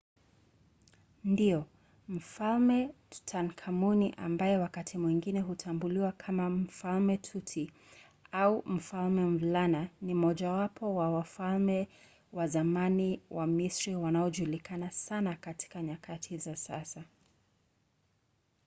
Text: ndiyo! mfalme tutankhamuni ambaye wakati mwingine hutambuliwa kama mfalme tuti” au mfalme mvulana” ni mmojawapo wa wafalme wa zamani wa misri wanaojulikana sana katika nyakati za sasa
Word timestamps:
ndiyo! 1.23 1.65
mfalme 2.07 2.93
tutankhamuni 3.09 4.13
ambaye 4.17 4.57
wakati 4.57 4.97
mwingine 4.97 5.41
hutambuliwa 5.41 6.11
kama 6.11 6.49
mfalme 6.49 7.17
tuti” 7.17 7.71
au 8.31 8.63
mfalme 8.65 9.21
mvulana” 9.25 9.89
ni 10.01 10.13
mmojawapo 10.13 10.95
wa 10.95 11.11
wafalme 11.11 11.87
wa 12.33 12.47
zamani 12.47 13.21
wa 13.29 13.47
misri 13.47 13.95
wanaojulikana 13.95 14.91
sana 14.91 15.35
katika 15.35 15.81
nyakati 15.83 16.37
za 16.37 16.55
sasa 16.55 17.03